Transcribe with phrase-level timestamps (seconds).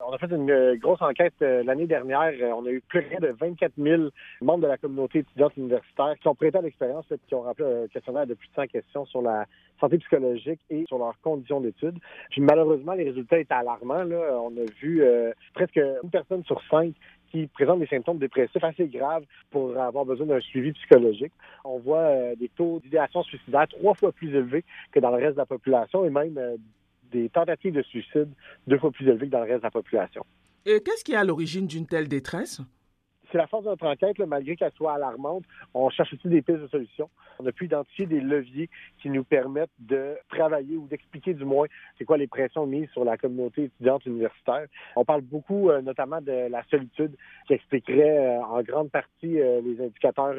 [0.00, 2.32] On a fait une euh, grosse enquête euh, l'année dernière.
[2.40, 4.02] Euh, on a eu plus de 24 000
[4.40, 7.88] membres de la communauté étudiante universitaire qui ont prêté à l'expérience qui ont rempli un
[7.88, 9.46] questionnaire de plus de 100 questions sur la
[9.80, 11.98] santé psychologique et sur leurs conditions d'études.
[12.30, 14.04] Puis malheureusement, les résultats étaient alarmants.
[14.04, 14.40] Là.
[14.40, 15.02] On a vu
[15.52, 16.94] presque une personne sur cinq
[17.32, 21.32] qui présente des symptômes dépressifs assez graves pour avoir besoin d'un suivi psychologique.
[21.64, 25.40] On voit des taux d'idéation suicidaire trois fois plus élevés que dans le reste de
[25.40, 26.38] la population et même
[27.12, 28.28] des tentatives de suicide
[28.66, 30.24] deux fois plus élevées que dans le reste de la population.
[30.66, 32.60] Et qu'est-ce qui est à l'origine d'une telle détresse?
[33.30, 36.60] C'est la force de notre enquête, malgré qu'elle soit alarmante, on cherche aussi des pistes
[36.60, 37.10] de solutions.
[37.38, 38.68] On a pu identifier des leviers
[39.00, 41.66] qui nous permettent de travailler ou d'expliquer du moins
[41.98, 44.66] c'est quoi les pressions mises sur la communauté étudiante universitaire.
[44.96, 47.14] On parle beaucoup euh, notamment de la solitude
[47.46, 50.34] qui expliquerait euh, en grande partie euh, les indicateurs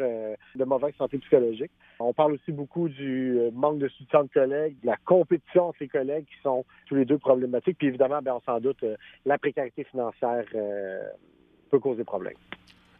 [0.55, 1.71] de mauvaise santé psychologique.
[1.99, 5.87] On parle aussi beaucoup du manque de soutien de collègues, de la compétition entre les
[5.87, 7.77] collègues qui sont tous les deux problématiques.
[7.77, 8.83] Puis évidemment, bien, on s'en doute,
[9.25, 10.45] la précarité financière
[11.69, 12.35] peut causer problème.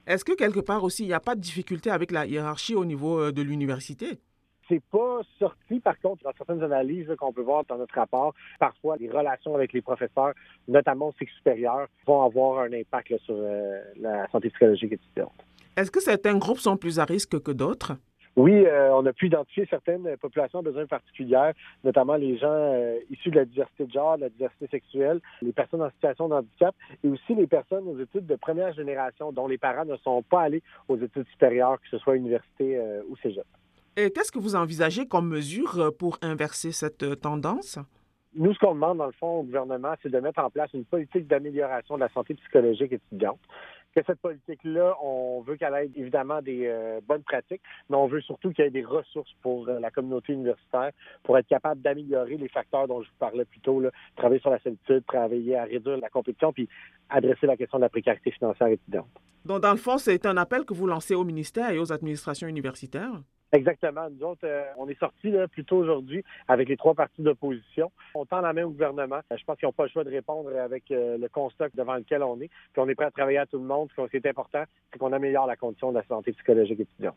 [0.09, 2.83] Est-ce que quelque part aussi, il n'y a pas de difficulté avec la hiérarchie au
[2.83, 4.19] niveau euh, de l'université?
[4.67, 8.33] C'est pas sorti, par contre, dans certaines analyses qu'on peut voir dans notre rapport.
[8.59, 10.33] Parfois, les relations avec les professeurs,
[10.67, 15.45] notamment au cycle supérieur, vont avoir un impact sur euh, la santé psychologique étudiante.
[15.77, 17.93] Est-ce que certains groupes sont plus à risque que d'autres?
[18.39, 21.51] Oui, euh, on a pu identifier certaines populations à besoins particuliers,
[21.83, 25.51] notamment les gens euh, issus de la diversité de genre, de la diversité sexuelle, les
[25.51, 26.73] personnes en situation de handicap
[27.03, 30.43] et aussi les personnes aux études de première génération dont les parents ne sont pas
[30.43, 33.43] allés aux études supérieures, que ce soit université euh, ou cégep.
[33.97, 37.77] Et qu'est-ce que vous envisagez comme mesure pour inverser cette tendance?
[38.35, 40.85] Nous, ce qu'on demande, dans le fond, au gouvernement, c'est de mettre en place une
[40.85, 43.39] politique d'amélioration de la santé psychologique étudiante
[43.95, 48.21] que cette politique-là, on veut qu'elle ait évidemment des euh, bonnes pratiques, mais on veut
[48.21, 50.91] surtout qu'il y ait des ressources pour euh, la communauté universitaire
[51.23, 53.83] pour être capable d'améliorer les facteurs dont je vous parlais plus tôt,
[54.15, 56.69] travailler sur la solitude, travailler à réduire la compétition, puis
[57.09, 59.09] adresser la question de la précarité financière étudiante.
[59.45, 62.47] Donc, dans le fond, c'est un appel que vous lancez au ministère et aux administrations
[62.47, 63.21] universitaires?
[63.51, 64.07] Exactement.
[64.11, 67.91] Nous autres, euh, on est sortis plus tôt aujourd'hui avec les trois partis d'opposition.
[68.13, 69.21] On tend la main au gouvernement.
[69.35, 72.21] Je pense qu'ils n'ont pas le choix de répondre avec euh, le constat devant lequel
[72.21, 72.49] on est.
[72.73, 73.89] Puis on est prêt à travailler à tout le monde.
[73.95, 77.15] Ce qui est important, c'est qu'on améliore la condition de la santé psychologique étudiante.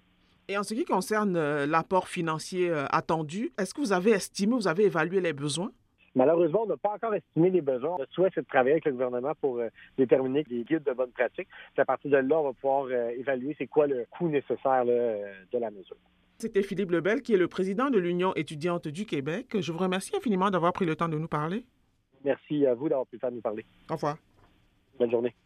[0.49, 4.69] Et en ce qui concerne euh, l'apport financier attendu, est-ce que vous avez estimé, vous
[4.69, 5.71] avez évalué les besoins?
[6.15, 7.97] Malheureusement, on n'a pas encore estimé les besoins.
[7.99, 9.61] Le souhait, c'est de travailler avec le gouvernement pour
[9.97, 11.49] déterminer les guides de bonne pratique.
[11.73, 15.59] Puis à partir de là, on va pouvoir évaluer c'est quoi le coût nécessaire de
[15.59, 15.97] la mesure.
[16.43, 19.61] C'était Philippe Lebel, qui est le président de l'Union étudiante du Québec.
[19.61, 21.65] Je vous remercie infiniment d'avoir pris le temps de nous parler.
[22.25, 23.65] Merci à vous d'avoir pris le temps de nous parler.
[23.89, 24.17] Au revoir.
[24.99, 25.37] Bonne journée.